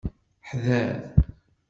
[0.49, 0.89] Hḍeṛ!